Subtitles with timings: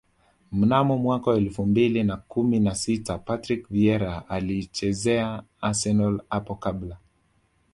[0.51, 6.97] Mnamo mwaka elfu mbili na kumi na sita Patrick Vieira aliyeichezea Arsenal hapo kabla